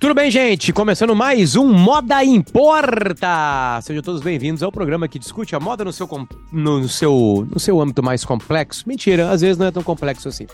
[0.00, 0.72] Tudo bem, gente?
[0.72, 3.78] Começando mais um Moda Importa!
[3.82, 6.08] Sejam todos bem-vindos ao programa que discute a moda no seu,
[6.50, 8.88] no, seu, no seu âmbito mais complexo.
[8.88, 10.46] Mentira, às vezes não é tão complexo assim.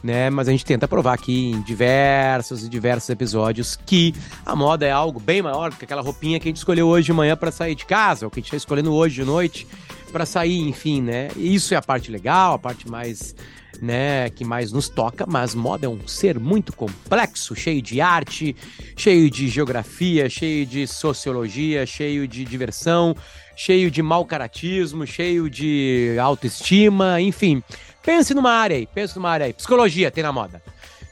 [0.00, 0.30] Né?
[0.30, 4.14] Mas a gente tenta provar aqui em diversos e diversos episódios que
[4.46, 7.06] a moda é algo bem maior do que aquela roupinha que a gente escolheu hoje
[7.06, 9.66] de manhã para sair de casa, ou que a gente está escolhendo hoje de noite
[10.12, 11.30] para sair, enfim, né?
[11.36, 13.34] Isso é a parte legal, a parte mais
[13.80, 18.54] né, que mais nos toca, mas moda é um ser muito complexo, cheio de arte,
[18.96, 23.14] cheio de geografia, cheio de sociologia, cheio de diversão,
[23.56, 27.62] cheio de mau caratismo, cheio de autoestima, enfim.
[28.02, 29.52] Pense numa área aí, pense numa área aí.
[29.52, 30.62] Psicologia tem na moda.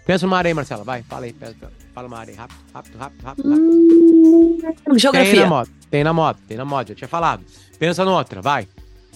[0.05, 1.35] Pensa numa área aí, Marcela, vai, fala aí,
[1.95, 3.51] fala uma área aí, rápido, rápido, rápido, rápido.
[3.51, 4.83] rápido.
[4.89, 5.33] Hum, geografia.
[5.33, 7.45] Tem na moda, tem na moda, tem na moda, já tinha falado.
[7.79, 8.69] Pensa noutra, vai.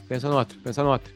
[0.08, 1.15] Pensa noutra, pensa noutra.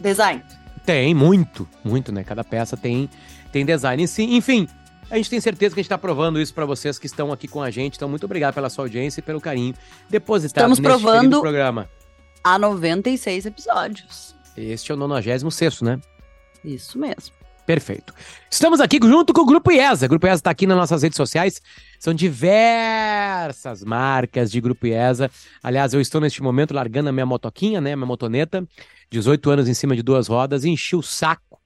[0.00, 0.42] Design.
[0.84, 2.24] Tem, muito, muito, né?
[2.24, 3.08] Cada peça tem,
[3.52, 4.02] tem design.
[4.02, 4.66] Enfim,
[5.10, 7.48] a gente tem certeza que a gente está provando isso para vocês que estão aqui
[7.48, 7.96] com a gente.
[7.96, 9.74] Então, muito obrigado pela sua audiência e pelo carinho
[10.08, 11.88] depositado Estamos neste provando programa.
[12.42, 14.34] Há 96 episódios.
[14.56, 16.00] Este é o 96 né?
[16.64, 17.39] Isso mesmo.
[17.66, 18.12] Perfeito.
[18.50, 20.06] Estamos aqui junto com o Grupo IESA.
[20.06, 21.60] O Grupo IESA está aqui nas nossas redes sociais.
[21.98, 25.30] São diversas marcas de Grupo IESA.
[25.62, 27.94] Aliás, eu estou neste momento largando a minha motoquinha, né?
[27.94, 28.66] Minha motoneta.
[29.10, 30.64] 18 anos em cima de duas rodas.
[30.64, 31.60] Enchi o saco,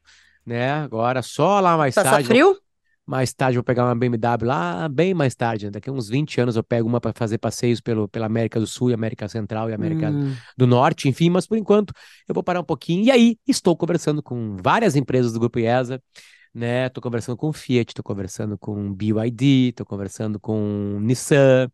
[0.45, 0.72] né?
[0.72, 2.28] Agora só lá mais Passa tarde.
[2.28, 2.59] frio?
[3.06, 5.66] Mais tarde eu vou pegar uma BMW lá, bem mais tarde.
[5.66, 5.72] Né?
[5.72, 8.66] Daqui a uns 20 anos eu pego uma para fazer passeios pelo, pela América do
[8.66, 10.34] Sul, e América Central e América Hum.
[10.56, 11.92] do Norte, enfim, mas por enquanto
[12.27, 13.05] eu vou parar um pouquinho.
[13.05, 16.02] E aí, estou conversando com várias empresas do Grupo IESA,
[16.55, 16.86] né?
[16.86, 21.69] Estou conversando com Fiat, estou conversando com BYD, estou conversando com Nissan,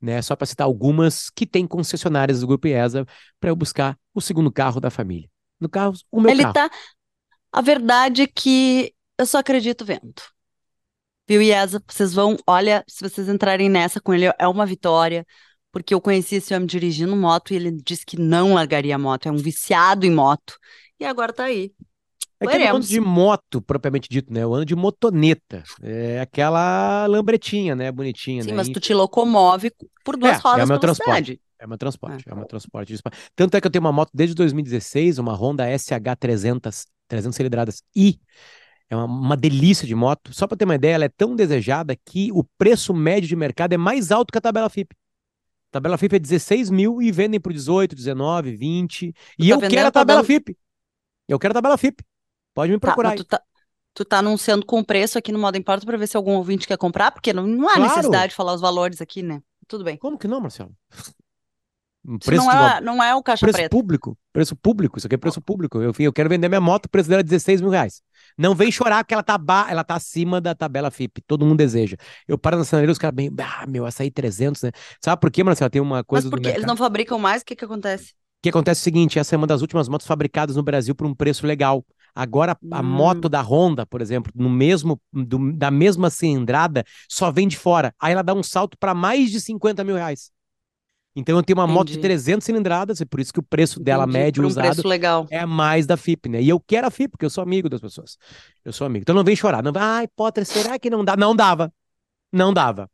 [0.00, 0.22] né?
[0.22, 3.04] Só para citar algumas que têm concessionárias do Grupo IESA
[3.38, 5.28] para eu buscar o segundo carro da família.
[5.60, 6.54] No carro, o meu Ele carro.
[6.54, 6.70] tá.
[7.52, 10.14] A verdade é que eu só acredito vendo.
[11.28, 11.82] Viu, Iesa?
[11.88, 12.36] Vocês vão.
[12.46, 15.26] Olha, se vocês entrarem nessa com ele, é uma vitória.
[15.70, 19.26] Porque eu conheci esse homem dirigindo moto e ele disse que não largaria a moto.
[19.26, 20.58] É um viciado em moto.
[21.00, 21.72] E agora tá aí.
[22.38, 24.42] É que eu não ando de moto, propriamente dito, né?
[24.42, 25.62] Eu ando de motoneta.
[25.80, 27.90] É aquela lambretinha, né?
[27.90, 28.56] Bonitinha, Sim, né?
[28.56, 29.72] mas E- tu te locomove
[30.04, 31.24] por duas É, é o rodas meu pela transporte.
[31.24, 31.40] cidade.
[31.58, 32.34] É o meu transporte, é, É.
[32.34, 32.94] o meu transporte.
[33.36, 37.82] Tanto é que eu tenho uma moto desde 2016, uma Honda SH 300, 300 cilindradas
[37.94, 38.20] I.
[38.90, 40.32] É uma, uma delícia de moto.
[40.34, 43.72] Só para ter uma ideia, ela é tão desejada que o preço médio de mercado
[43.72, 44.94] é mais alto que a tabela FIP.
[45.70, 49.14] A tabela FIP é 16 mil e vendem por 18, 19, 20.
[49.38, 50.56] E tá eu quero a tá tabela dando- FIP.
[51.28, 52.04] Eu quero a tabela FIP.
[52.54, 53.16] Pode me Tá, procurar aí.
[53.16, 53.40] tu tá,
[53.94, 56.76] tu tá anunciando com preço aqui no Moda Importa pra ver se algum ouvinte quer
[56.76, 57.88] comprar, porque não, não há Claro.
[57.88, 59.40] necessidade de falar os valores aqui, né?
[59.66, 59.96] Tudo bem.
[59.96, 60.72] Como que não, Marcelo?
[62.24, 63.70] Preço não de uma- é, não é o caixa Preço preta.
[63.76, 65.80] público, preço público, isso aqui é preço público.
[65.80, 68.02] Eu, eu quero vender minha moto, o preço dela é 16 mil reais.
[68.36, 69.66] Não vem chorar porque ela tá, ba...
[69.70, 71.96] ela tá acima da tabela FIP, todo mundo deseja.
[72.26, 74.70] Eu paro na sinaleira, os caras bem, ah, meu, açaí 300, né?
[75.04, 75.70] Sabe por quê, Marcelo?
[75.70, 76.48] Tem uma Mas coisa do por quê?
[76.48, 77.42] Eles não fabricam mais?
[77.42, 78.10] O que que acontece?
[78.10, 80.96] O que acontece é o seguinte, essa é uma das últimas motos fabricadas no Brasil
[80.96, 81.84] por um preço legal.
[82.14, 82.82] Agora, a Hum.
[82.82, 87.94] moto da Honda, por exemplo, no mesmo, do- da mesma cilindrada, só vem de fora.
[88.00, 90.30] Aí ela dá um salto para mais de 50 mil reais.
[91.14, 92.08] Então eu tenho uma moto de Entendi.
[92.08, 94.82] 300 cilindradas, e por isso que o preço dela Entendi, médio por um usado
[95.30, 96.42] é mais da FIP, né?
[96.42, 98.16] E eu quero a FIP, porque eu sou amigo das pessoas.
[98.64, 99.02] Eu sou amigo.
[99.02, 99.62] Então não vem chorar.
[99.62, 101.16] Não vai, ai, Potter, será que não dá?
[101.16, 101.72] Não dava.
[102.32, 102.90] Não dava.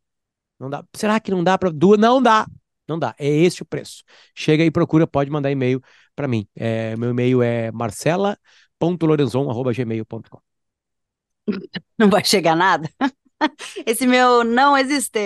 [0.59, 0.83] Não dá.
[0.93, 1.97] Será que não dá para duas?
[1.97, 2.45] Não dá.
[2.87, 3.15] Não dá.
[3.17, 4.03] É esse o preço.
[4.35, 5.81] Chega aí, procura, pode mandar e-mail
[6.15, 6.47] para mim.
[6.55, 10.41] É, meu e-mail é marcela.lorenzon.gmail.com.
[11.97, 12.89] Não vai chegar nada?
[13.85, 15.19] Esse meu não existe.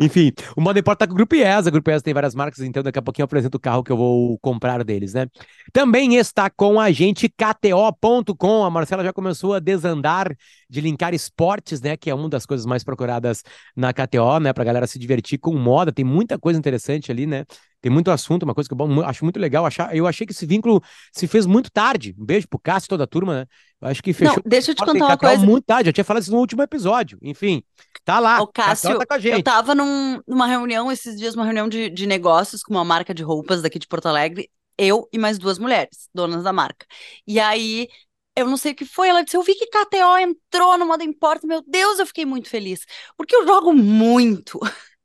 [0.00, 1.68] Enfim, o Moda Importa tá com o Grupo IESA.
[1.68, 3.92] O Grupo IESA tem várias marcas, então daqui a pouquinho eu apresento o carro que
[3.92, 5.26] eu vou comprar deles, né?
[5.72, 8.64] Também está com a gente KTO.com.
[8.64, 10.34] A Marcela já começou a desandar
[10.68, 11.96] de linkar esportes, né?
[11.96, 13.42] Que é uma das coisas mais procuradas
[13.74, 14.52] na KTO, né?
[14.52, 15.92] Pra galera se divertir com moda.
[15.92, 17.44] Tem muita coisa interessante ali, né?
[17.86, 19.64] Tem muito assunto, uma coisa que eu acho muito legal.
[19.64, 20.82] Achar, eu achei que esse vínculo
[21.12, 22.16] se fez muito tarde.
[22.18, 23.46] Um beijo pro Cássio e toda a turma, né?
[23.80, 24.34] Eu acho que fechou.
[24.38, 25.46] Não, deixa eu te contar uma coisa.
[25.46, 25.88] muito tarde.
[25.88, 27.16] Eu tinha falado isso no último episódio.
[27.22, 27.62] Enfim,
[28.04, 28.42] tá lá.
[28.42, 29.44] O Cássio, KTO tá com a eu gente.
[29.44, 33.22] tava num- numa reunião esses dias, uma reunião de, de negócios com uma marca de
[33.22, 36.86] roupas daqui de Porto Alegre, eu e mais duas mulheres, donas da marca.
[37.24, 37.86] E aí,
[38.36, 41.04] eu não sei o que foi, ela disse, eu vi que KTO entrou no Moda
[41.04, 42.80] Importa, meu Deus, eu fiquei muito feliz,
[43.16, 44.58] porque eu jogo muito.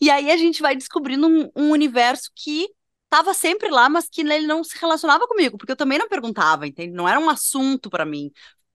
[0.00, 2.68] E aí a gente vai descobrindo um, um universo que
[3.08, 6.66] tava sempre lá, mas que ele não se relacionava comigo, porque eu também não perguntava,
[6.66, 6.92] entende?
[6.94, 8.30] Não era um assunto pra mim.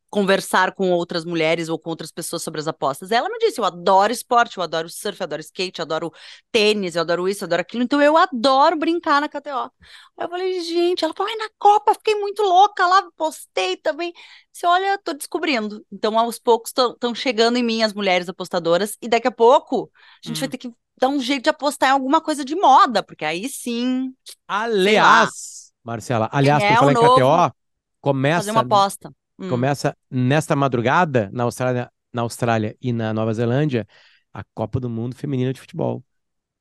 [0.10, 3.12] Conversar com outras mulheres ou com outras pessoas sobre as apostas.
[3.12, 6.12] Ela me disse: eu adoro esporte, eu adoro surf, eu adoro skate, eu adoro
[6.52, 9.72] tênis, eu adoro isso, eu adoro aquilo, então eu adoro brincar na KTO.
[10.18, 14.12] Aí eu falei, gente, ela falou, ai, na Copa, fiquei muito louca lá, postei também.
[14.52, 15.86] Você olha, tô descobrindo.
[15.92, 19.92] Então, aos poucos estão chegando em mim as mulheres apostadoras, e daqui a pouco
[20.24, 20.40] a gente hum.
[20.42, 23.48] vai ter que dar um jeito de apostar em alguma coisa de moda, porque aí
[23.48, 24.14] sim.
[24.48, 27.56] Aliás, Marcela, aliás, é por falar em KTO,
[28.02, 28.40] começa.
[28.40, 29.50] Fazer uma aposta Hum.
[29.50, 33.88] Começa nesta madrugada na Austrália, na Austrália e na Nova Zelândia
[34.34, 36.04] a Copa do Mundo Feminina de Futebol.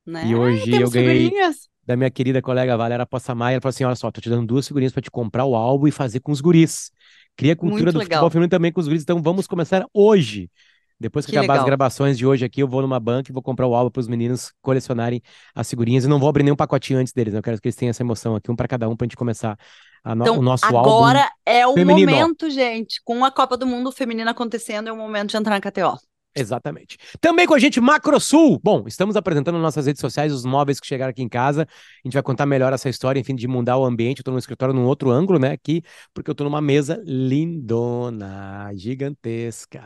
[0.07, 0.27] Né?
[0.29, 1.69] E hoje eu ganhei figurinhas.
[1.85, 3.55] da minha querida colega Valéria Maia.
[3.55, 5.87] Ela falou assim: olha só, tô te dando duas figurinhas para te comprar o álbum
[5.87, 6.91] e fazer com os guris.
[7.37, 8.19] Cria a cultura Muito do legal.
[8.19, 9.03] futebol feminino também com os guris.
[9.03, 10.51] Então vamos começar hoje.
[11.01, 11.65] Depois que, que acabar legal.
[11.65, 14.01] as gravações de hoje aqui, eu vou numa banca e vou comprar o álbum para
[14.01, 15.23] os meninos colecionarem
[15.55, 16.05] as figurinhas.
[16.05, 17.39] E não vou abrir nenhum pacotinho antes deles, né?
[17.39, 19.17] Eu quero que eles tenham essa emoção aqui, um para cada um, para a gente
[19.17, 19.57] começar
[20.05, 20.91] no, então, o nosso agora álbum.
[20.91, 22.11] Agora é o feminino.
[22.11, 23.01] momento, gente.
[23.05, 25.99] Com a Copa do Mundo feminina acontecendo, é o momento de entrar na KTO.
[26.41, 26.97] Exatamente.
[27.21, 28.61] Também com a gente, Macrosul.
[28.63, 31.63] Bom, estamos apresentando nas nossas redes sociais os móveis que chegaram aqui em casa.
[31.63, 34.19] A gente vai contar melhor essa história, enfim, de mudar o ambiente.
[34.19, 35.83] Eu tô no escritório num outro ângulo, né, aqui,
[36.15, 39.83] porque eu tô numa mesa lindona, gigantesca.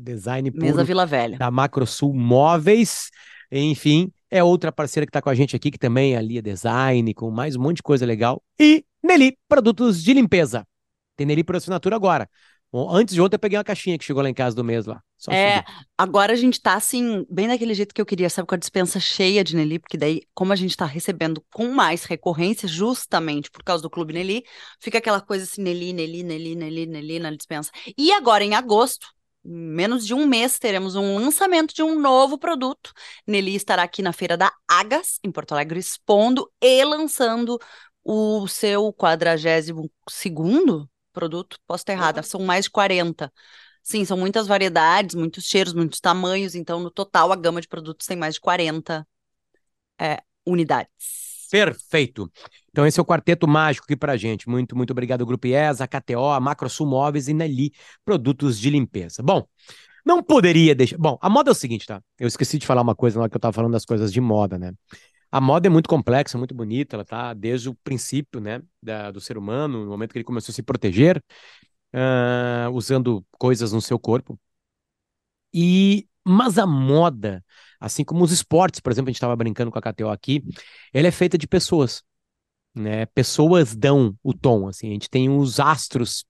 [0.00, 0.64] Design puro.
[0.64, 1.38] Mesa Vila Velha.
[1.38, 3.10] Da Macrosul Móveis.
[3.50, 6.42] Enfim, é outra parceira que está com a gente aqui, que também é ali é
[6.42, 8.42] design, com mais um monte de coisa legal.
[8.58, 10.66] E Nelly, produtos de limpeza.
[11.16, 12.28] Tem Nelly por assinatura agora.
[12.74, 15.02] Antes de ontem eu peguei uma caixinha que chegou lá em casa do mês lá.
[15.18, 15.86] Só é, subir.
[15.96, 18.98] agora a gente tá assim, bem daquele jeito que eu queria, sabe, com a dispensa
[18.98, 23.62] cheia de Nelly, porque daí, como a gente tá recebendo com mais recorrência, justamente por
[23.62, 24.42] causa do Clube Nelly,
[24.80, 27.70] fica aquela coisa assim, Nelly, Nelly, Nelly, Nelly, Nelly na dispensa.
[27.96, 29.06] E agora, em agosto,
[29.44, 32.92] menos de um mês, teremos um lançamento de um novo produto.
[33.26, 37.58] Nelly estará aqui na feira da Agas, em Porto Alegre, expondo e lançando
[38.02, 39.70] o seu 42
[40.08, 43.32] segundo produto, posso estar errada, são mais de 40.
[43.82, 48.06] Sim, são muitas variedades, muitos cheiros, muitos tamanhos, então no total a gama de produtos
[48.06, 49.06] tem mais de 40
[50.00, 51.22] é, unidades.
[51.50, 52.30] Perfeito.
[52.70, 54.48] Então esse é o quarteto mágico aqui pra gente.
[54.48, 57.72] Muito, muito obrigado, Grupo IES, a KTO, a Macrosul Móveis e Nelly
[58.04, 59.22] Produtos de Limpeza.
[59.22, 59.46] Bom,
[60.04, 60.96] não poderia deixar...
[60.96, 62.02] Bom, a moda é o seguinte, tá?
[62.18, 64.20] Eu esqueci de falar uma coisa na hora que eu tava falando das coisas de
[64.20, 64.72] moda, né?
[65.32, 69.20] A moda é muito complexa, muito bonita, ela tá desde o princípio, né, da, do
[69.20, 71.22] ser humano, no momento que ele começou a se proteger,
[71.94, 74.38] uh, usando coisas no seu corpo.
[75.52, 77.44] E mas a moda,
[77.80, 80.42] assim como os esportes, por exemplo, a gente estava brincando com a KTO aqui,
[80.92, 82.02] ela é feita de pessoas,
[82.74, 83.06] né?
[83.06, 84.90] Pessoas dão o tom, assim.
[84.90, 86.24] A gente tem os astros,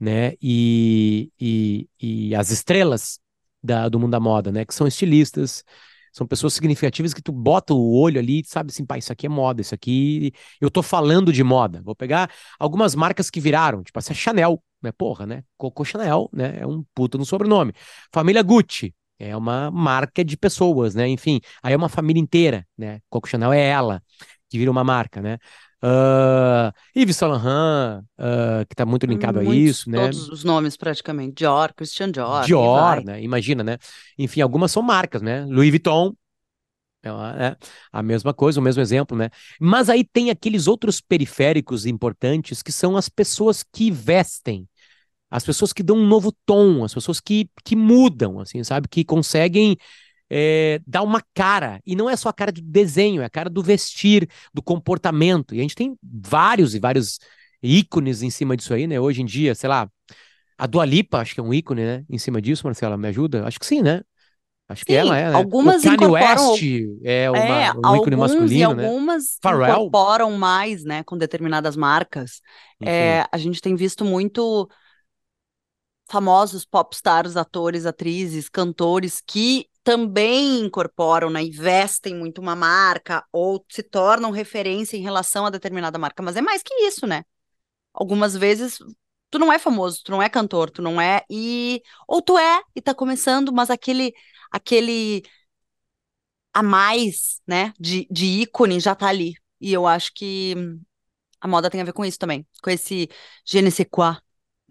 [0.00, 0.34] né?
[0.42, 3.20] E, e, e as estrelas
[3.62, 4.64] da, do mundo da moda, né?
[4.66, 5.64] Que são estilistas,
[6.12, 9.26] são pessoas significativas que tu bota o olho ali e sabe assim, pá, isso aqui
[9.26, 11.80] é moda, isso aqui eu tô falando de moda.
[11.82, 14.92] Vou pegar algumas marcas que viraram, tipo essa Chanel, né?
[14.92, 15.42] Porra, né?
[15.56, 16.58] Coco Chanel, né?
[16.60, 17.72] É um puto no sobrenome.
[18.12, 21.08] Família Gucci, é uma marca de pessoas, né?
[21.08, 23.00] Enfim, aí é uma família inteira, né?
[23.08, 24.02] Coco Chanel é ela
[24.48, 25.38] que vira uma marca, né?
[25.84, 30.02] Uh, Yves Saint Laurent, uh, que está muito linkado Muitos, a isso, né?
[30.02, 32.44] Todos os nomes praticamente, Dior, Christian Dior.
[32.44, 33.20] Dior, né?
[33.20, 33.78] Imagina, né?
[34.16, 35.44] Enfim, algumas são marcas, né?
[35.44, 36.14] Louis Vuitton,
[37.02, 37.08] é,
[37.46, 37.56] é
[37.90, 39.28] a mesma coisa, o mesmo exemplo, né?
[39.60, 44.68] Mas aí tem aqueles outros periféricos importantes que são as pessoas que vestem,
[45.28, 48.86] as pessoas que dão um novo tom, as pessoas que, que mudam, assim, sabe?
[48.86, 49.76] Que conseguem
[50.34, 51.78] é, dar uma cara.
[51.84, 55.54] E não é só a cara do desenho, é a cara do vestir, do comportamento.
[55.54, 57.18] E a gente tem vários e vários
[57.62, 58.98] ícones em cima disso aí, né?
[58.98, 59.86] Hoje em dia, sei lá,
[60.56, 62.04] a Dua Lipa, acho que é um ícone, né?
[62.08, 63.46] Em cima disso, Marcela, me ajuda?
[63.46, 64.00] Acho que sim, né?
[64.70, 65.36] Acho que sim, ela é, né?
[65.36, 66.62] Algumas o Kanye West
[67.04, 69.70] é, uma, é, um ícone masculino, algumas né?
[69.70, 72.40] incorporam mais, né, com determinadas marcas.
[72.82, 74.66] É, a gente tem visto muito
[76.12, 83.82] famosos popstars, atores, atrizes, cantores que também incorporam, né, investem muito uma marca ou se
[83.82, 87.24] tornam referência em relação a determinada marca, mas é mais que isso, né?
[87.94, 88.78] Algumas vezes
[89.30, 92.62] tu não é famoso, tu não é cantor, tu não é e ou tu é
[92.76, 94.12] e tá começando, mas aquele
[94.50, 95.22] aquele
[96.52, 99.32] a mais, né, de, de ícone já tá ali.
[99.58, 100.54] E eu acho que
[101.40, 103.08] a moda tem a ver com isso também, com esse
[103.46, 104.16] je ne sais quoi,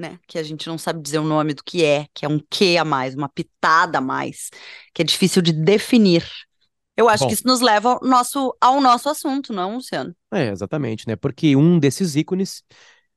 [0.02, 0.20] né?
[0.28, 2.78] Que a gente não sabe dizer o nome do que é, que é um que
[2.78, 4.50] a mais, uma pitada a mais,
[4.94, 6.26] que é difícil de definir.
[6.98, 10.14] Eu acho Bom, que isso nos leva ao nosso, ao nosso assunto, não, Luciano?
[10.34, 11.16] É, exatamente, né?
[11.16, 12.64] Porque um desses ícones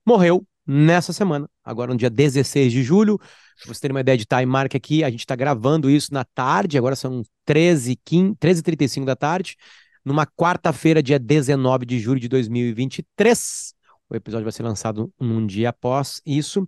[0.06, 3.18] morreu nessa semana, agora no dia 16 de julho.
[3.18, 6.24] Pra você ter uma ideia de time mark aqui, a gente está gravando isso na
[6.24, 7.96] tarde, agora são 13
[8.38, 9.56] 13h35 da tarde,
[10.04, 13.73] numa quarta-feira, dia 19 de julho de 2023.
[14.10, 16.66] O episódio vai ser lançado num dia após isso.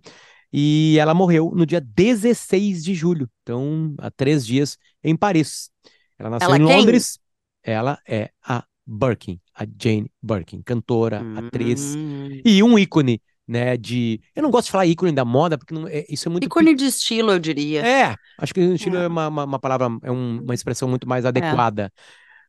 [0.51, 5.69] E ela morreu no dia 16 de julho, então há três dias em Paris.
[6.17, 6.77] Ela nasceu Ela em quem?
[6.77, 7.19] Londres.
[7.63, 12.41] Ela é a Birkin, a Jane Birkin, cantora, atriz Hum.
[12.45, 13.75] e um ícone, né?
[13.75, 16.45] De, eu não gosto de falar ícone da moda porque não- é- isso é muito
[16.45, 17.85] Ícone de estilo, eu diria.
[17.85, 19.03] é, acho que estilo É.
[19.03, 21.91] é uma, uma, uma palavra, é um- uma expressão muito mais adequada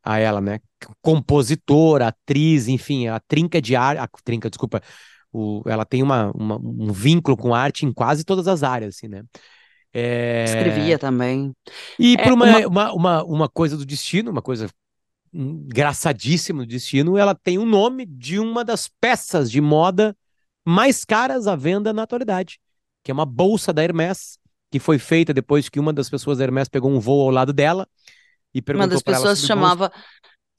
[0.02, 0.61] a ela, né?
[1.02, 4.81] Compositora, atriz, enfim, a trinca de arte, a trinca, desculpa,
[5.33, 9.09] o, ela tem uma, uma- um vínculo com arte em quase todas as áreas, assim,
[9.09, 9.23] né?
[9.93, 11.52] É, Escrevia também.
[11.99, 14.69] E É, por uma, uma- uma, uma, uma coisa do destino, uma coisa
[15.33, 20.17] engraçadíssima do destino, ela tem o nome de uma das peças de moda
[20.64, 22.59] mais caras à venda na atualidade,
[23.02, 24.38] que é uma bolsa da Hermès,
[24.71, 27.52] que foi feita depois que uma das pessoas da Hermès pegou um voo ao lado
[27.52, 27.87] dela
[28.55, 29.93] e Uma perguntou das para ela pessoas chamava,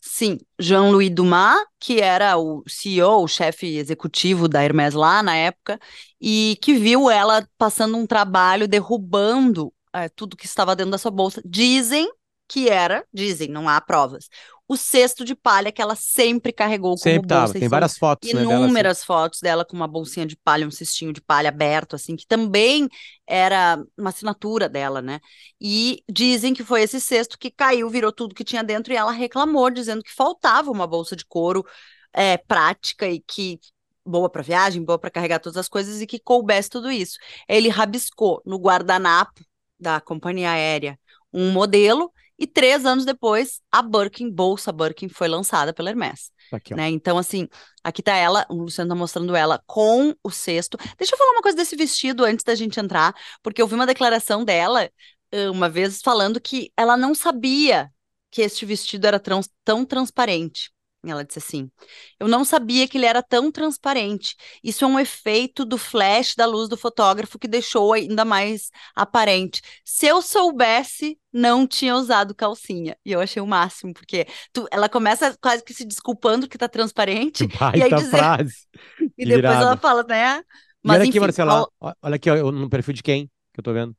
[0.01, 5.79] sim, Jean-Louis Dumas, que era o CEO, o chefe executivo da Hermès lá na época,
[6.21, 11.11] e que viu ela passando um trabalho derrubando eh, tudo que estava dentro da sua
[11.11, 11.41] bolsa.
[11.45, 12.09] Dizem
[12.49, 14.27] que era, dizem, não há provas,
[14.67, 17.57] o cesto de palha que ela sempre carregou como Sempre tava, bolsa.
[17.57, 18.63] e tem várias fotos, né, dela, assim.
[18.63, 22.27] inúmeras fotos dela com uma bolsinha de palha, um cestinho de palha aberto, assim, que
[22.27, 22.87] também
[23.25, 25.19] era uma assinatura dela, né?
[25.59, 29.11] E dizem que foi esse cesto que caiu, virou tudo que tinha dentro, e ela
[29.11, 31.65] reclamou, dizendo que faltava uma bolsa de couro
[32.13, 33.59] é, prática e que
[34.05, 37.17] boa para viagem, boa para carregar todas as coisas e que coubesse tudo isso.
[37.47, 39.43] Ele rabiscou no guardanapo
[39.79, 40.99] da companhia aérea
[41.33, 46.57] um modelo e três anos depois a Birkin, bolsa Birkin, foi lançada pela Hermès Tá
[46.57, 46.89] aqui, né?
[46.89, 47.47] Então, assim,
[47.83, 50.77] aqui tá ela, o Luciano tá mostrando ela com o cesto.
[50.97, 53.85] Deixa eu falar uma coisa desse vestido antes da gente entrar, porque eu vi uma
[53.85, 54.89] declaração dela
[55.31, 57.91] eh, uma vez falando que ela não sabia
[58.31, 59.21] que este vestido era
[59.63, 60.71] tão transparente.
[61.05, 61.71] Ela disse assim:
[62.19, 64.35] Eu não sabia que ele era tão transparente.
[64.63, 69.61] Isso é um efeito do flash da luz do fotógrafo que deixou ainda mais aparente.
[69.85, 72.97] Se eu soubesse, não tinha usado calcinha.
[73.05, 76.67] E eu achei o máximo, porque tu- ela começa quase que se desculpando que tá
[76.67, 78.67] transparente, Que e aí baita dizer, frase.
[79.17, 80.43] e depois ela fala, né?
[80.83, 83.27] E Mas olha aqui, enfim, Marcela, ao- ó, olha aqui, ó, no perfil de quem
[83.53, 83.95] que eu tô vendo.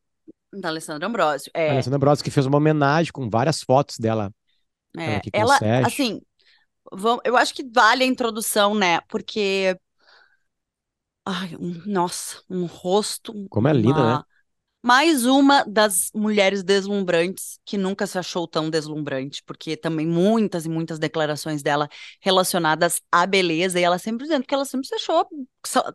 [0.53, 1.51] da Alessandra Ambrosio.
[1.55, 4.33] É, Alessandra Bros, que fez uma homenagem com várias fotos dela,
[5.05, 6.21] ela é, aqui ela, assim,
[6.93, 9.01] vamos, eu acho que vale a introdução, né?
[9.09, 9.77] Porque,
[11.25, 14.17] ai, um- nossa, um rosto, Como é linda, né?
[14.17, 14.27] uma,
[14.83, 20.69] mais uma das mulheres deslumbrantes que nunca se achou tão deslumbrante, porque também muitas e
[20.71, 21.89] muitas declarações dela
[22.23, 25.27] relacionadas à beleza, e ela sempre dizendo que ela sempre se achou,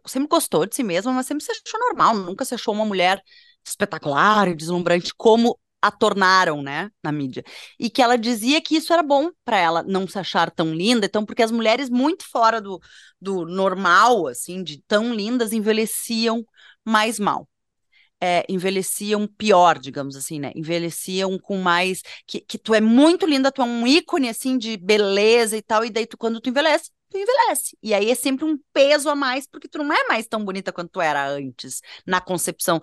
[0.07, 3.21] sempre gostou de si mesma, mas sempre se achou normal, nunca se achou uma mulher
[3.65, 7.43] espetacular e deslumbrante como a tornaram, né, na mídia.
[7.79, 11.05] E que ela dizia que isso era bom para ela não se achar tão linda,
[11.05, 12.79] então porque as mulheres muito fora do,
[13.19, 16.43] do normal, assim, de tão lindas, envelheciam
[16.83, 17.47] mais mal
[18.21, 20.51] é, envelheciam pior, digamos assim, né?
[20.55, 22.01] Envelheciam com mais.
[22.25, 25.85] Que, que tu é muito linda, tu é um ícone, assim, de beleza e tal,
[25.85, 27.77] e daí tu, quando tu envelhece, tu envelhece.
[27.81, 30.71] E aí é sempre um peso a mais, porque tu não é mais tão bonita
[30.73, 32.81] quanto tu era antes, na concepção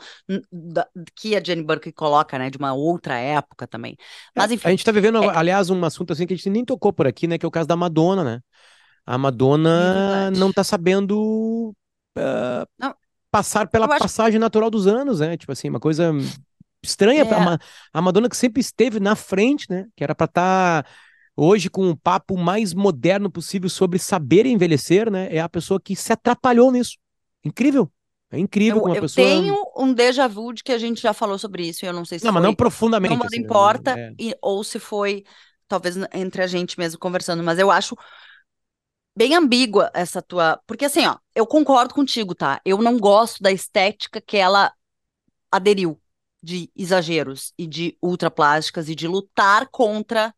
[0.50, 2.50] da- que a Jane Burke coloca, né?
[2.50, 3.96] De uma outra época também.
[4.34, 4.68] Mas, É, enfim.
[4.68, 7.06] a gente tá vivendo, é- aliás, um assunto assim que a gente nem tocou por
[7.06, 7.38] aqui, né?
[7.38, 8.40] Que é o caso da Madonna, né?
[9.04, 9.70] A É Madonna
[10.30, 10.38] verdade.
[10.38, 11.74] não tá sabendo
[12.16, 12.94] ah, Não,
[13.30, 13.98] passar pela acho.
[14.04, 15.36] passagem natural dos anos, né?
[15.36, 16.12] Tipo assim, uma coisa
[16.82, 17.22] estranha.
[17.24, 17.58] A, É,
[17.92, 19.86] a Madonna que sempre esteve na frente, né?
[19.96, 20.86] Que era pra estar
[21.36, 25.28] hoje com um papo mais moderno possível sobre saber envelhecer, né?
[25.34, 26.96] É a pessoa que se atrapalhou nisso.
[27.44, 27.90] Incrível.
[28.30, 29.26] É incrível eu, como eu pessoa.
[29.26, 32.04] tenho um déjà vu de que a gente já falou sobre isso, e eu não
[32.04, 33.40] sei se Não, mas não foi profundamente, Não assim?
[33.40, 34.12] Importa, É.
[34.18, 35.24] e- ou se foi,
[35.68, 37.94] talvez, entre a gente mesmo conversando, mas eu acho
[39.14, 40.60] bem ambígua essa tua.
[40.66, 42.60] Porque assim, ó, eu concordo contigo, tá?
[42.64, 44.72] Eu não gosto da estética que ela
[45.50, 46.00] aderiu
[46.42, 50.34] de exageros e de ultraplásticas e de lutar contra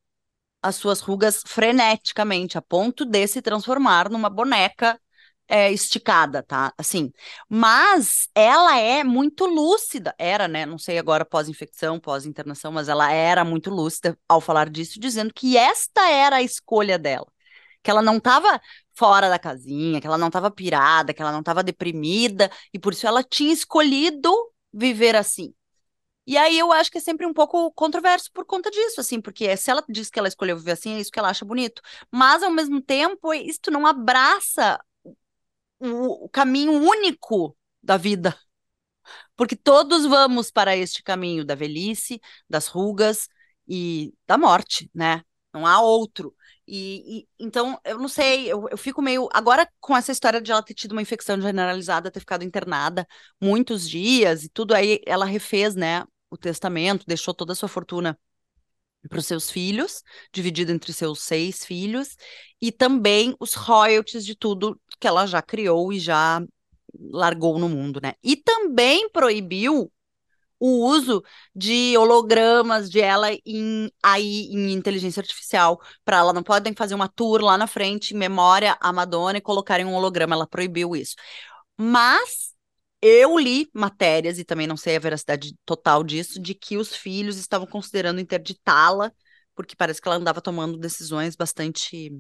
[0.64, 4.98] as suas rugas freneticamente, a ponto de se transformar numa boneca
[5.46, 6.72] é, esticada, tá?
[6.78, 7.12] Assim,
[7.48, 10.64] mas ela é muito lúcida, era, né?
[10.64, 15.54] Não sei agora pós-infecção, pós-internação, mas ela era muito lúcida ao falar disso, dizendo que
[15.58, 17.26] esta era a escolha dela,
[17.82, 18.58] que ela não estava
[18.94, 22.94] fora da casinha, que ela não estava pirada, que ela não estava deprimida, e por
[22.94, 24.30] isso ela tinha escolhido
[24.72, 25.52] viver assim.
[26.26, 29.56] E aí eu acho que é sempre um pouco controverso por conta disso, assim, porque
[29.56, 31.82] se ela diz que ela escolheu viver assim, é isso que ela acha bonito.
[32.10, 34.80] Mas, ao mesmo tempo, isso não abraça
[35.78, 38.36] o, o caminho único da vida.
[39.36, 43.28] Porque todos vamos para este caminho da velhice, das rugas
[43.68, 45.22] e da morte, né?
[45.52, 46.34] Não há outro.
[46.66, 49.28] E, e, então, eu não sei, eu, eu fico meio.
[49.32, 53.06] Agora, com essa história de ela ter tido uma infecção generalizada, ter ficado internada
[53.40, 58.18] muitos dias e tudo, aí ela refez, né, o testamento, deixou toda a sua fortuna
[59.08, 60.02] para os seus filhos,
[60.32, 62.16] dividido entre seus seis filhos,
[62.60, 66.42] e também os royalties de tudo que ela já criou e já
[67.10, 68.14] largou no mundo, né?
[68.22, 69.92] E também proibiu
[70.58, 71.22] o uso
[71.54, 77.08] de hologramas de ela em aí em inteligência artificial para ela não podem fazer uma
[77.08, 81.16] tour lá na frente em memória a Madonna e colocarem um holograma, ela proibiu isso.
[81.76, 82.53] Mas
[83.06, 87.36] eu li matérias e também não sei a veracidade total disso de que os filhos
[87.36, 89.12] estavam considerando interditá-la
[89.54, 92.12] porque parece que ela andava tomando decisões bastante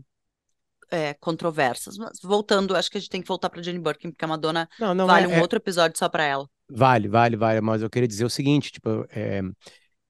[0.90, 1.96] é, controversas.
[1.96, 4.68] Mas voltando, acho que a gente tem que voltar para Jane Birkin, porque a Madonna
[4.78, 5.40] não, não, vale é, um é...
[5.40, 6.48] outro episódio só para ela.
[6.70, 7.60] Vale, vale, vale.
[7.60, 9.42] Mas eu queria dizer o seguinte, tipo, é...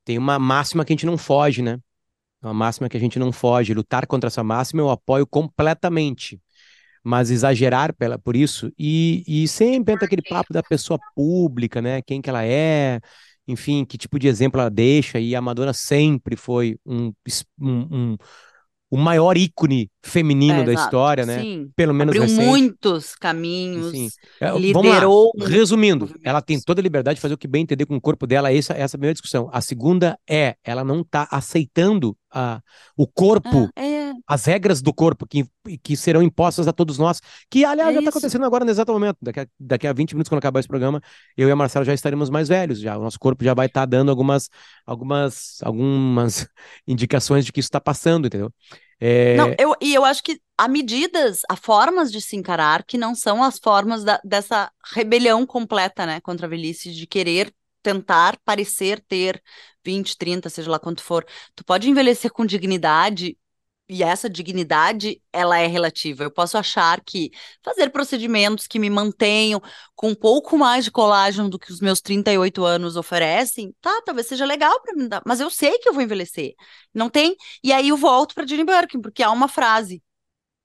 [0.05, 1.79] tem uma máxima que a gente não foge, né?
[2.43, 3.73] Uma máxima que a gente não foge.
[3.73, 6.41] Lutar contra essa máxima eu apoio completamente.
[7.05, 12.01] Mas exagerar pela, por isso, e, e sempre entra aquele papo da pessoa pública, né?
[12.03, 13.01] Quem que ela é,
[13.47, 17.13] enfim, que tipo de exemplo ela deixa, e a Madonna sempre foi um,
[17.61, 18.17] um, um
[18.91, 20.87] o maior ícone feminino é, da exato.
[20.87, 21.41] história, né?
[21.41, 21.71] Sim.
[21.75, 22.47] Pelo menos Abriu recente.
[22.47, 24.09] muitos caminhos, Sim.
[24.41, 25.33] É, liderou.
[25.39, 28.27] Resumindo, ela tem toda a liberdade de fazer o que bem entender com o corpo
[28.27, 29.49] dela, essa, essa é a primeira discussão.
[29.53, 32.61] A segunda é, ela não está aceitando a,
[32.97, 34.13] o corpo, ah, é.
[34.27, 35.47] as regras do corpo que,
[35.83, 38.93] que serão impostas a todos nós, que aliás é já está acontecendo agora no exato
[38.93, 39.17] momento.
[39.23, 41.01] Daqui a, daqui a 20 minutos, quando acabar esse programa,
[41.37, 42.99] eu e a Marcela já estaremos mais velhos, já.
[42.99, 44.51] O nosso corpo já vai estar tá dando algumas,
[44.85, 46.49] algumas, algumas
[46.87, 48.53] indicações de que isso está passando, entendeu?
[49.07, 49.37] É...
[49.37, 53.15] Não, eu, e eu acho que há medidas, há formas de se encarar que não
[53.15, 59.05] são as formas da, dessa rebelião completa, né, contra a velhice, de querer tentar parecer
[59.07, 59.43] ter
[59.85, 61.23] 20, 30, seja lá quanto for.
[61.55, 63.37] Tu pode envelhecer com dignidade
[63.89, 66.25] e essa dignidade, ela é relativa.
[66.25, 67.31] Eu posso achar que
[67.63, 69.61] fazer procedimentos que me mantenham
[69.95, 74.27] com um pouco mais de colágeno do que os meus 38 anos oferecem, tá, talvez
[74.27, 76.55] seja legal para mim, mas eu sei que eu vou envelhecer.
[76.95, 77.37] Não tem?
[77.63, 80.03] E aí eu volto para Jane Birkin, porque há uma frase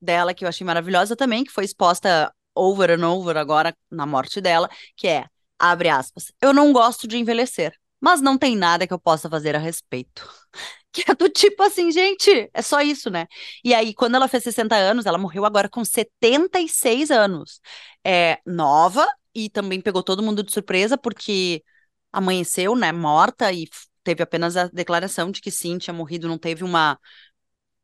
[0.01, 4.41] dela que eu achei maravilhosa também, que foi exposta over and over agora na morte
[4.41, 5.25] dela, que é,
[5.57, 9.55] abre aspas, eu não gosto de envelhecer, mas não tem nada que eu possa fazer
[9.55, 10.38] a respeito.
[10.91, 13.27] Que é do tipo assim, gente, é só isso, né?
[13.63, 17.61] E aí, quando ela fez 60 anos, ela morreu agora com 76 anos.
[18.03, 21.63] É nova e também pegou todo mundo de surpresa, porque
[22.11, 23.67] amanheceu, né, morta e
[24.03, 26.99] teve apenas a declaração de que sim, tinha morrido, não teve uma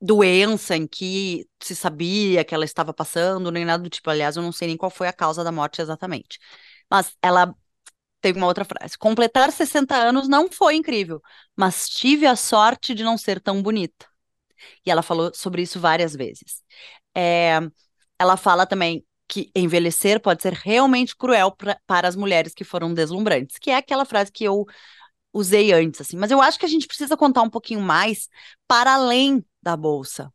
[0.02, 4.10] doença em que se sabia que ela estava passando, nem nada do tipo.
[4.10, 6.40] Aliás, eu não sei nem qual foi a causa da morte exatamente.
[6.90, 7.56] Mas ela
[8.26, 8.98] teve uma outra frase.
[8.98, 11.22] Completar 60 anos não foi incrível,
[11.56, 14.08] mas tive a sorte de não ser tão bonita.
[14.84, 16.64] E ela falou sobre isso várias vezes.
[17.16, 17.60] É,
[18.18, 22.96] ela fala também que envelhecer pode ser realmente cruel pra, para as mulheres que foram
[22.96, 24.66] deslumbrantes, que é aquela frase que eu
[25.32, 26.18] usei antes, assim.
[26.18, 28.28] Mas eu acho que a gente precisa contar um pouquinho mais
[28.68, 30.34] para além da bolsa,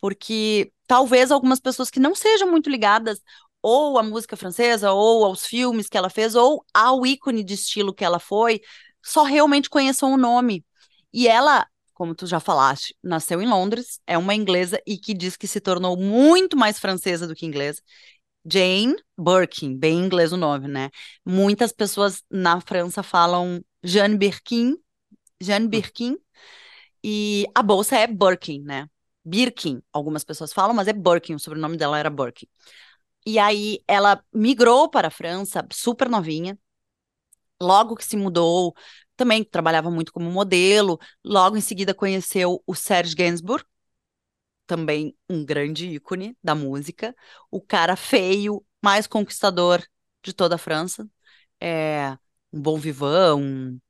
[0.00, 3.22] porque talvez algumas pessoas que não sejam muito ligadas
[3.62, 7.94] ou a música francesa, ou aos filmes que ela fez, ou ao ícone de estilo
[7.94, 8.60] que ela foi,
[9.02, 10.64] só realmente conheçam o nome.
[11.12, 15.36] E ela, como tu já falaste, nasceu em Londres, é uma inglesa e que diz
[15.36, 17.80] que se tornou muito mais francesa do que inglesa.
[18.44, 20.90] Jane Birkin, bem inglês o nome, né?
[21.24, 24.76] Muitas pessoas na França falam Jeanne Birkin,
[25.40, 26.16] Jeanne Birkin,
[27.04, 28.88] e a bolsa é Birkin, né?
[29.24, 32.46] Birkin, algumas pessoas falam, mas é Birkin, o sobrenome dela era Birkin.
[33.26, 36.58] E aí ela migrou para a França, super novinha.
[37.60, 38.74] Logo que se mudou,
[39.16, 40.98] também trabalhava muito como modelo.
[41.24, 43.64] Logo em seguida conheceu o Serge Gainsbourg,
[44.66, 47.14] também um grande ícone da música.
[47.50, 49.82] O cara feio, mais conquistador
[50.22, 51.08] de toda a França.
[51.60, 52.12] É,
[52.52, 53.80] um bom vivant, um...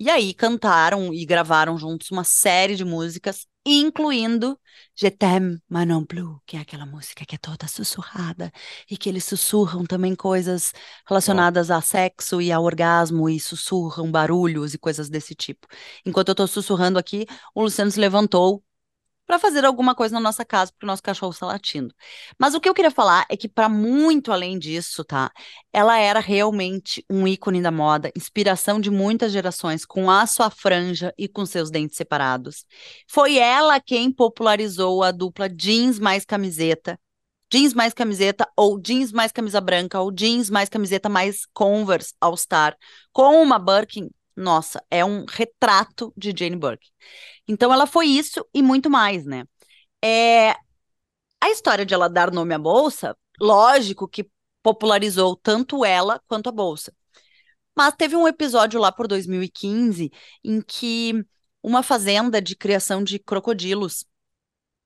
[0.00, 4.58] E aí cantaram e gravaram juntos uma série de músicas incluindo
[4.94, 8.52] Je t'aime, mais non plus, que é aquela música que é toda sussurrada
[8.90, 10.72] e que eles sussurram também coisas
[11.06, 11.74] relacionadas oh.
[11.74, 15.66] a sexo e ao orgasmo e sussurram barulhos e coisas desse tipo.
[16.04, 18.64] Enquanto eu tô sussurrando aqui, o Luciano se levantou
[19.28, 21.94] para fazer alguma coisa na nossa casa, porque o nosso cachorro está latindo.
[22.38, 25.30] Mas o que eu queria falar é que, para muito além disso, tá?
[25.70, 31.12] Ela era realmente um ícone da moda, inspiração de muitas gerações, com a sua franja
[31.18, 32.64] e com seus dentes separados.
[33.06, 36.98] Foi ela quem popularizou a dupla jeans mais camiseta.
[37.52, 42.36] Jeans mais camiseta, ou jeans mais camisa branca, ou jeans mais camiseta mais Converse All
[42.36, 42.76] Star,
[43.12, 46.90] com uma Birkin nossa, é um retrato de Jane Burke.
[47.46, 49.44] Então ela foi isso e muito mais, né?
[50.04, 50.52] É,
[51.40, 54.28] a história de ela dar nome à bolsa, lógico que
[54.62, 56.92] popularizou tanto ela quanto a bolsa.
[57.76, 60.10] Mas teve um episódio lá por 2015
[60.44, 61.24] em que
[61.62, 64.04] uma fazenda de criação de crocodilos,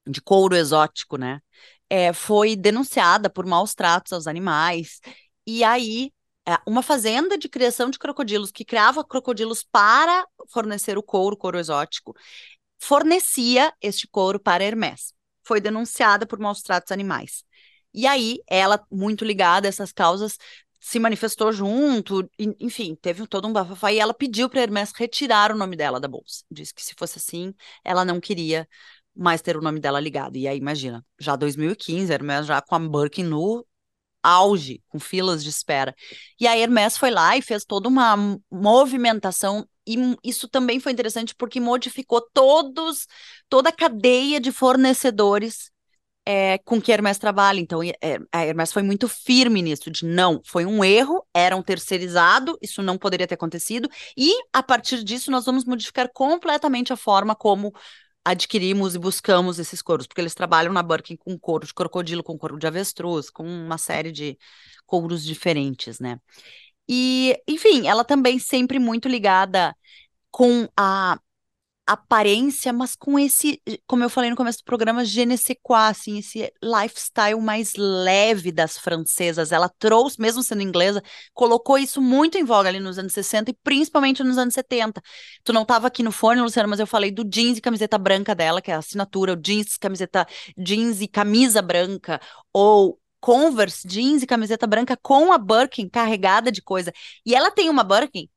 [0.07, 1.41] de couro exótico, né?
[1.91, 5.01] É, foi denunciada por maus tratos aos animais.
[5.47, 6.13] E aí,
[6.67, 12.15] uma fazenda de criação de crocodilos que criava crocodilos para fornecer o couro, couro exótico,
[12.81, 15.15] fornecia este couro para Hermès.
[15.45, 17.45] Foi denunciada por maus tratos animais.
[17.95, 20.37] E aí, ela, muito ligada a essas causas,
[20.81, 22.29] se manifestou junto,
[22.59, 26.09] enfim, teve todo um bafafá, e ela pediu para Hermès retirar o nome dela da
[26.09, 26.45] bolsa.
[26.51, 28.69] Disse que se fosse assim, ela não queria
[29.15, 30.37] mais ter o nome dela ligado.
[30.37, 33.65] E aí, imagina, já 2015, Hermès já com a Birkin no
[34.23, 35.95] auge, com filas de espera.
[36.41, 41.35] E a Hermès foi lá e fez toda uma movimentação e isso também foi interessante
[41.35, 43.07] porque modificou todos,
[43.49, 45.73] toda a cadeia de fornecedores
[46.25, 47.61] é, com que a Hermes trabalha.
[47.61, 51.63] Então, é, a Hermes foi muito firme nisso, de não, foi um erro, era um
[51.63, 56.97] terceirizado, isso não poderia ter acontecido, e a partir disso nós vamos modificar completamente a
[56.97, 57.73] forma como
[58.25, 62.39] adquirimos e buscamos esses couros, porque eles trabalham na Birkin com couro de crocodilo, com
[62.39, 64.39] couro de avestruz, com uma série de
[64.87, 66.21] couros diferentes, né?
[66.89, 69.75] E, enfim, ela também sempre muito ligada
[70.31, 71.19] com a
[71.87, 75.89] aparência, mas com esse, como eu falei no começo do programa, je ne sais quoi,
[75.91, 79.53] assim, esse lifestyle mais leve das francesas.
[79.53, 81.03] Ela trouxe, mesmo sendo inglesa,
[81.35, 85.03] colocou isso muito em voga ali nos anos 60 e principalmente nos anos 70.
[85.43, 88.35] Tu não estava aqui no fone, Luciano, mas eu falei do jeans e camiseta branca
[88.35, 92.21] dela, que é a assinatura, o jeans, camiseta, jeans e camisa branca,
[92.53, 96.93] ou Converse, jeans e camiseta branca com a Birkin carregada de coisa.
[97.25, 98.29] E ela tem uma Birkin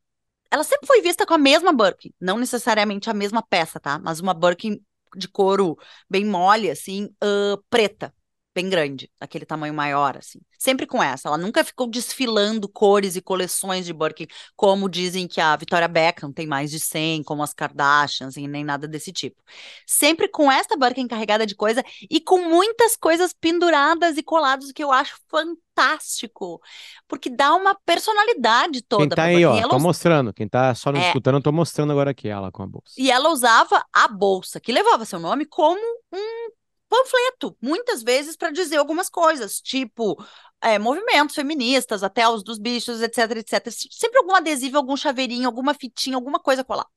[0.56, 4.00] ela sempre foi vista com a mesma Birkin, não necessariamente a mesma peça, tá?
[4.00, 4.80] Mas uma Birkin
[5.14, 5.78] de couro
[6.10, 8.14] bem mole, assim, uh, preta
[8.56, 10.40] bem grande, daquele tamanho maior, assim.
[10.58, 11.28] Sempre com essa.
[11.28, 16.32] Ela nunca ficou desfilando cores e coleções de Birkin, como dizem que a Victoria Beckham
[16.32, 19.44] tem mais de 100, como as Kardashians, e nem nada desse tipo.
[19.86, 24.82] Sempre com essa Birkin carregada de coisa e com muitas coisas penduradas e coladas, que
[24.82, 26.62] eu acho fantástico,
[27.10, 29.08] porque dá uma personalidade toda.
[29.08, 29.70] Quem tá aí, ó, ela...
[29.70, 30.34] tô mostrando.
[30.34, 31.08] Quem tá só nos é.
[31.08, 32.94] escutando, eu tô mostrando agora aqui ela com a bolsa.
[32.98, 35.82] E ela usava a bolsa, que levava seu nome como
[36.14, 36.50] um
[36.90, 40.16] panfleto, muitas vezes para dizer algumas coisas, tipo
[40.62, 43.72] é, movimentos feministas, até os dos bichos, etc, etc.
[43.92, 46.88] Sempre algum adesivo, algum chaveirinho, alguma fitinha, alguma coisa colar.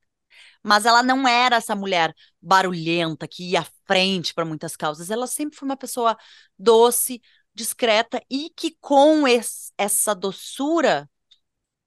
[0.62, 5.10] Mas ela não era essa mulher barulhenta que ia à frente para muitas causas.
[5.10, 6.16] Ela sempre foi uma pessoa
[6.58, 7.20] doce,
[7.54, 11.08] discreta e que com esse, essa doçura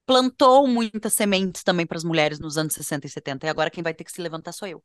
[0.06, 3.46] plantou muitas sementes também para as mulheres nos anos 60 e 70.
[3.48, 4.84] E agora quem vai ter que se levantar sou eu.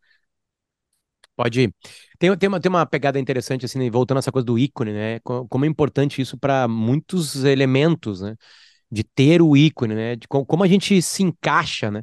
[1.37, 1.75] Pode ir.
[2.19, 4.93] Tem, tem, uma, tem uma pegada interessante, assim, né, voltando a essa coisa do ícone,
[4.93, 5.21] né?
[5.21, 8.35] Como é importante isso para muitos elementos, né?
[8.91, 10.17] De ter o ícone, né?
[10.17, 12.03] De como a gente se encaixa, né?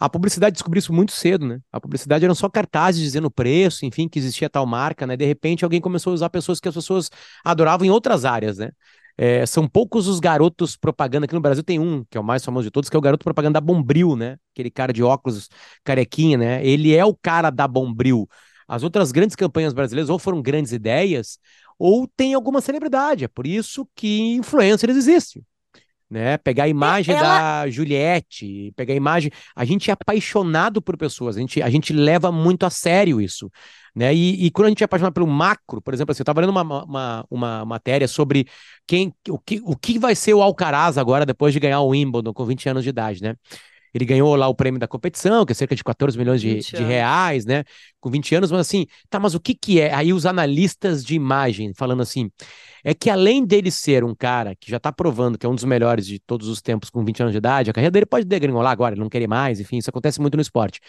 [0.00, 1.60] A publicidade descobriu isso muito cedo, né?
[1.72, 5.16] A publicidade eram só cartazes dizendo o preço, enfim, que existia tal marca, né?
[5.16, 7.10] De repente alguém começou a usar pessoas que as pessoas
[7.44, 8.70] adoravam em outras áreas, né?
[9.16, 11.24] É, são poucos os garotos propaganda.
[11.26, 13.02] Aqui no Brasil tem um, que é o mais famoso de todos, que é o
[13.02, 14.36] garoto propaganda da Bombril, né?
[14.52, 15.48] Aquele cara de óculos
[15.84, 16.66] carequinha, né?
[16.66, 18.28] Ele é o cara da Bombril.
[18.66, 21.38] As outras grandes campanhas brasileiras ou foram grandes ideias,
[21.78, 23.24] ou tem alguma celebridade.
[23.24, 25.42] É por isso que influencers existem.
[26.08, 26.36] Né?
[26.38, 27.62] Pegar a imagem Ela...
[27.62, 29.30] da Juliette, pegar a imagem.
[29.56, 33.50] A gente é apaixonado por pessoas, a gente, a gente leva muito a sério isso.
[33.94, 34.14] Né?
[34.14, 36.50] E, e quando a gente é apaixonado pelo macro, por exemplo, assim, eu estava lendo
[36.50, 38.46] uma, uma, uma matéria sobre
[38.86, 42.32] quem, o, que, o que vai ser o Alcaraz agora depois de ganhar o Wimbledon
[42.32, 43.34] com 20 anos de idade, né?
[43.94, 46.82] Ele ganhou lá o prêmio da competição, que é cerca de 14 milhões de, de
[46.82, 47.64] reais, né?
[48.00, 49.94] Com 20 anos, mas assim, tá, mas o que que é?
[49.94, 52.30] Aí os analistas de imagem falando assim,
[52.82, 55.64] é que além dele ser um cara que já tá provando que é um dos
[55.64, 58.72] melhores de todos os tempos com 20 anos de idade, a carreira dele pode degringolar
[58.72, 60.80] agora, ele não querer mais, enfim, isso acontece muito no esporte.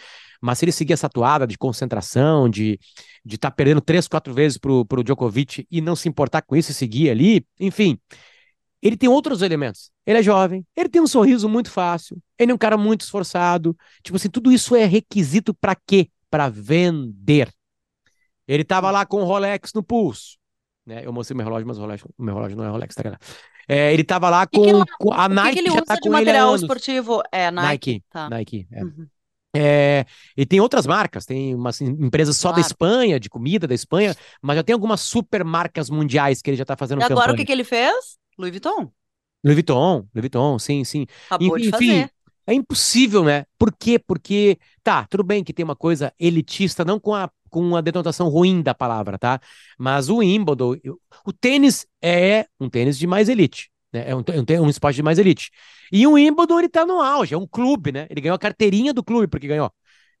[0.42, 2.78] Mas se ele seguir essa toada de concentração, de
[3.26, 6.54] de estar tá perdendo três, quatro vezes pro, pro Djokovic e não se importar com
[6.54, 7.98] isso e seguir ali, enfim,
[8.82, 9.90] ele tem outros elementos.
[10.06, 13.76] Ele é jovem, ele tem um sorriso muito fácil, ele é um cara muito esforçado.
[14.02, 16.08] Tipo assim, tudo isso é requisito para quê?
[16.30, 17.50] Para vender.
[18.46, 20.36] Ele tava lá com o Rolex no pulso.
[20.84, 21.04] Né?
[21.04, 23.20] Eu mostrei meu relógio, mas o, relógio, o meu relógio não é Rolex, tá ligado?
[23.68, 26.16] É, ele tava lá com, que que com a Nike que ele já tá com
[26.16, 26.62] ele há anos.
[26.62, 27.90] esportivo é Nike.
[27.90, 28.30] Nike, tá.
[28.30, 28.84] Nike é.
[28.84, 29.06] Uhum.
[29.58, 30.04] É,
[30.36, 32.62] e tem outras marcas, tem umas empresas só claro.
[32.62, 36.58] da Espanha, de comida da Espanha, mas já tem algumas super marcas mundiais que ele
[36.58, 37.34] já tá fazendo E agora campanha.
[37.34, 38.18] o que, que ele fez?
[38.38, 38.90] Louis Vuitton.
[39.44, 41.06] Louis Vuitton, Louis Vuitton, sim, sim.
[41.30, 42.10] Acabou de fazer.
[42.46, 43.44] É impossível, né?
[43.58, 43.98] Por quê?
[43.98, 48.28] Porque, tá, tudo bem que tem uma coisa elitista, não com a, com a denotação
[48.28, 49.40] ruim da palavra, tá?
[49.76, 50.76] Mas o Wimbledon,
[51.24, 54.08] o tênis é um tênis de mais elite, né?
[54.08, 55.50] É um, é um esporte de mais elite.
[55.90, 58.06] E o Wimbledon, ele tá no auge, é um clube, né?
[58.08, 59.72] Ele ganhou a carteirinha do clube porque ganhou.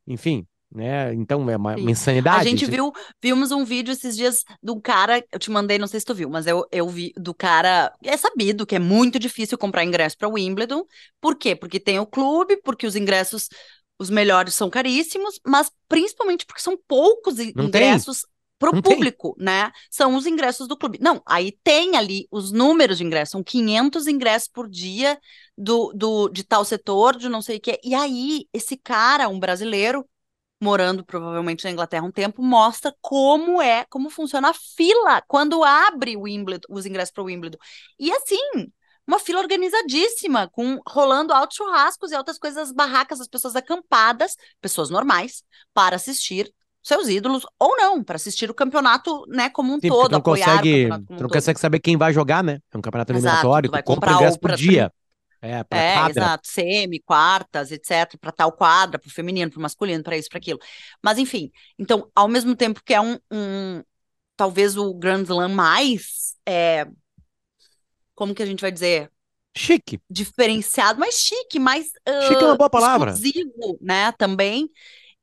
[0.04, 1.14] Enfim, né?
[1.14, 2.40] Então é uma, uma insanidade.
[2.40, 6.00] A gente viu, vimos um vídeo esses dias do cara, eu te mandei, não sei
[6.00, 9.56] se tu viu, mas eu, eu vi do cara, é sabido que é muito difícil
[9.56, 10.84] comprar ingresso para Wimbledon.
[11.20, 11.54] Por quê?
[11.54, 13.48] Porque tem o clube, porque os ingressos
[13.98, 18.26] os melhores são caríssimos, mas principalmente porque são poucos não ingressos
[18.58, 19.46] para o público, tem.
[19.46, 19.72] né?
[19.90, 20.98] São os ingressos do clube.
[21.00, 25.18] Não, aí tem ali os números de ingressos, são 500 ingressos por dia
[25.56, 27.78] do, do de tal setor, de não sei o quê.
[27.82, 30.06] E aí, esse cara, um brasileiro,
[30.60, 36.16] morando provavelmente na Inglaterra um tempo, mostra como é, como funciona a fila quando abre
[36.16, 37.58] o Wimbledon, os ingressos para o Wimbledon.
[37.98, 38.70] E assim,
[39.06, 44.90] uma fila organizadíssima, com rolando altos churrascos e outras coisas, barracas, as pessoas acampadas, pessoas
[44.90, 45.42] normais,
[45.72, 50.12] para assistir seus ídolos ou não, para assistir o campeonato, né, como um Sim, todo,
[50.12, 51.28] não consegue, tu não todo.
[51.28, 52.60] consegue saber quem vai jogar, né?
[52.72, 54.92] É um campeonato eliminatório, Exato, tu, tu compra ingresso por dia.
[55.46, 56.22] É, pra é quadra.
[56.22, 60.28] exato, semi, quartas, etc, para tal quadra, para o feminino, para o masculino, para isso,
[60.28, 60.58] para aquilo.
[61.02, 63.82] Mas enfim, então, ao mesmo tempo que é um, um
[64.36, 66.86] talvez o Grand Slam mais é,
[68.16, 69.10] como que a gente vai dizer?
[69.56, 70.00] Chique.
[70.10, 73.10] Diferenciado, mas chique, mais uh, chique é uma boa palavra.
[73.10, 74.68] exclusivo, né, também.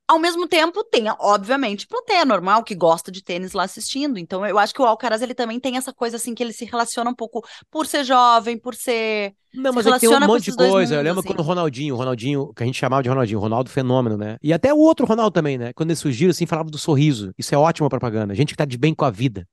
[0.06, 4.18] Ao mesmo tempo, tem, obviamente, plateia normal que gosta de tênis lá assistindo.
[4.18, 6.66] Então, eu acho que o Alcaraz, ele também tem essa coisa, assim, que ele se
[6.66, 9.32] relaciona um pouco por ser jovem, por ser...
[9.54, 10.72] Não, mas ele tem um monte de coisa.
[10.72, 11.28] Mundos, eu lembro assim.
[11.28, 14.36] quando o Ronaldinho, o Ronaldinho, que a gente chamava de Ronaldinho, Ronaldo Fenômeno, né?
[14.42, 15.72] E até o outro Ronaldo também, né?
[15.72, 17.32] Quando ele surgiu, assim, falava do sorriso.
[17.38, 18.34] Isso é ótima propaganda.
[18.34, 19.48] Gente que tá de bem com a vida.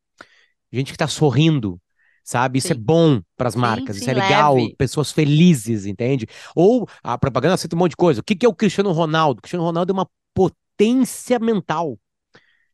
[0.71, 1.79] Gente que tá sorrindo
[2.23, 2.59] sabe?
[2.59, 2.79] Isso é sim.
[2.79, 4.75] é bom para as marcas, sim, isso é legal, leve.
[4.77, 6.27] pessoas felizes, entende?
[6.55, 8.21] Ou a propaganda aceita um monte de coisa.
[8.21, 9.39] O que, que é o Cristiano Ronaldo?
[9.39, 11.97] O Cristiano Ronaldo é uma potência mental.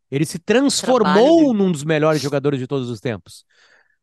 [0.10, 3.46] Ele se transformou num dos melhores jogadores de todos os tempos.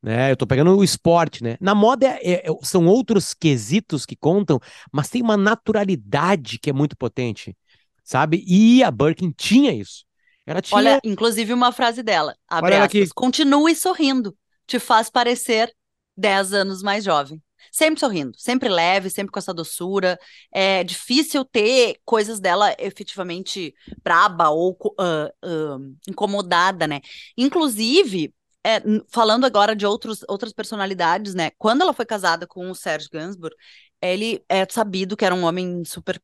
[0.02, 0.30] Né?
[0.30, 1.56] Eu tô pegando o esporte, né?
[1.58, 4.60] Na moda é, é, são outros quesitos que contam,
[4.92, 7.56] mas tem uma naturalidade que é muito potente,
[8.02, 8.44] sabe?
[8.46, 10.04] E a Birkin tinha isso.
[10.46, 10.76] Ela tinha...
[10.76, 14.36] Olha, inclusive uma frase dela, abre Olha aspas, continue sorrindo
[14.66, 15.72] te faz parecer
[16.16, 17.42] 10 anos mais jovem.
[17.72, 20.18] Sempre sorrindo, sempre leve, sempre com essa doçura.
[20.52, 27.00] É difícil ter coisas dela efetivamente braba ou uh, uh, incomodada, né?
[27.36, 31.50] Inclusive, é, falando agora de outros, outras personalidades, né?
[31.58, 33.54] Quando ela foi casada com o Serge Gainsbourg,
[34.00, 36.20] ele é sabido que era um homem super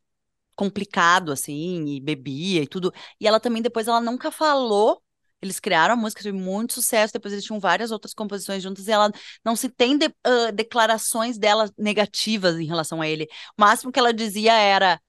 [0.56, 2.92] complicado, assim, e bebia e tudo.
[3.20, 5.02] E ela também, depois, ela nunca falou
[5.42, 8.92] eles criaram a música, teve muito sucesso, depois eles tinham várias outras composições juntas e
[8.92, 9.10] ela
[9.44, 13.26] não se tem de, uh, declarações dela negativas em relação a ele.
[13.58, 15.00] O máximo que ela dizia era: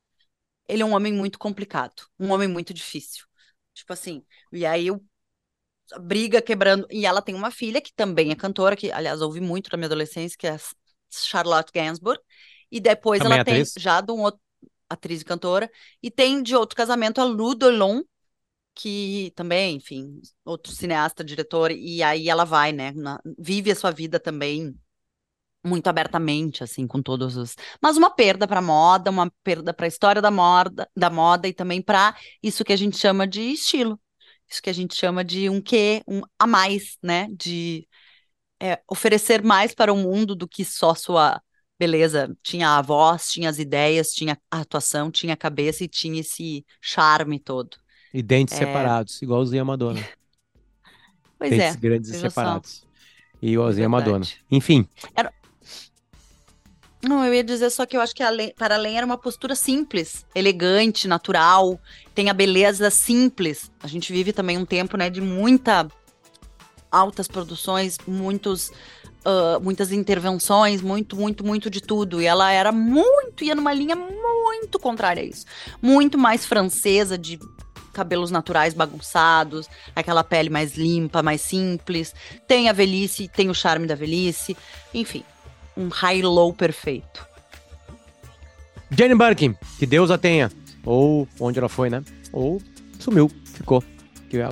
[0.67, 3.25] ele é um homem muito complicado, um homem muito difícil.
[3.73, 5.03] Tipo assim, e aí eu
[5.99, 6.87] briga quebrando.
[6.89, 9.87] E ela tem uma filha que também é cantora, que aliás ouvi muito na minha
[9.87, 10.57] adolescência, que é
[11.09, 12.21] Charlotte Gainsbourg.
[12.71, 14.39] E depois também ela tem já de um outro
[14.89, 15.71] atriz e cantora,
[16.03, 18.01] e tem de outro casamento a Lu Dolon,
[18.75, 23.91] que também, enfim, outro cineasta, diretor, e aí ela vai, né, na, vive a sua
[23.91, 24.75] vida também
[25.63, 27.55] muito abertamente, assim, com todos os.
[27.81, 31.53] Mas uma perda para moda, uma perda para a história da moda, da moda e
[31.53, 33.99] também para isso que a gente chama de estilo,
[34.49, 37.87] isso que a gente chama de um quê, um a mais, né, de
[38.61, 41.41] é, oferecer mais para o mundo do que só sua
[41.79, 42.35] beleza.
[42.43, 46.65] Tinha a voz, tinha as ideias, tinha a atuação, tinha a cabeça e tinha esse
[46.81, 47.77] charme todo.
[48.13, 48.57] E dentes é...
[48.57, 50.01] separados, igualzinho a Madonna.
[51.37, 51.79] Pois dentes é.
[51.79, 52.85] grandes e separados.
[53.41, 54.23] E igualzinho é a Madonna.
[54.51, 54.87] Enfim.
[55.15, 55.33] Era...
[57.01, 59.55] Não, eu ia dizer só que eu acho que além, para além era uma postura
[59.55, 61.79] simples, elegante, natural,
[62.13, 63.71] tem a beleza simples.
[63.81, 65.87] A gente vive também um tempo, né, de muita
[66.91, 68.71] altas produções, muitos
[69.25, 72.21] uh, muitas intervenções, muito, muito, muito de tudo.
[72.21, 75.45] E ela era muito, ia numa linha muito contrária a isso.
[75.81, 77.39] Muito mais francesa, de
[77.91, 82.13] cabelos naturais bagunçados, aquela pele mais limpa, mais simples.
[82.47, 84.55] Tem a velhice, tem o charme da velhice.
[84.93, 85.23] Enfim,
[85.75, 87.25] um high-low perfeito.
[88.89, 90.51] Jane Birkin, que Deus a tenha.
[90.85, 92.03] Ou onde ela foi, né?
[92.31, 92.61] Ou
[92.99, 93.83] sumiu, ficou.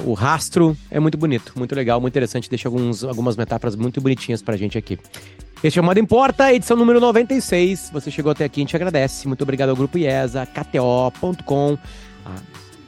[0.06, 2.50] O rastro é muito bonito, muito legal, muito interessante.
[2.50, 5.00] Deixa alguns, algumas metáforas muito bonitinhas pra gente aqui.
[5.64, 7.90] Este é o Moda Importa, edição número 96.
[7.92, 9.28] Você chegou até aqui, a gente agradece.
[9.28, 11.78] Muito obrigado ao Grupo IESA, KTO.com,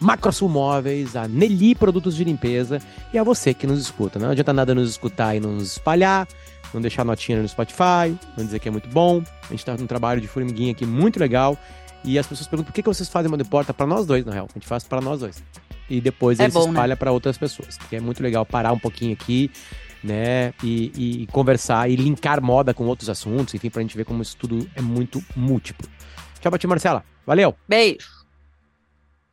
[0.02, 2.80] Macrosul Móveis, a Nelly Produtos de Limpeza
[3.14, 4.18] e a você que nos escuta.
[4.20, 6.28] Não adianta nada nos escutar e nos espalhar,
[6.74, 9.22] não deixar notinha no Spotify, não dizer que é muito bom.
[9.44, 11.58] A gente está num trabalho de formiguinha aqui muito legal
[12.04, 14.32] E as pessoas perguntam por que, que vocês fazem Moda Importa para nós dois, na
[14.32, 14.48] real.
[14.50, 15.44] A gente faz para nós dois.
[15.88, 16.74] E depois É ele bom, se né?
[16.74, 17.78] espalha para outras pessoas.
[17.90, 19.52] Que é muito legal parar um pouquinho aqui,
[20.04, 20.52] né?
[20.64, 24.22] E, e- e conversar e linkar moda com outros assuntos, enfim, pra gente ver como
[24.24, 25.88] isso tudo é muito múltiplo.
[26.40, 27.04] Tchau pra ti, Marcela.
[27.28, 27.54] Valeu!
[27.70, 28.20] Beijo.